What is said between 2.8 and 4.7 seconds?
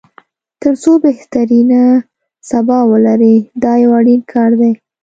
ولري دا یو اړین کار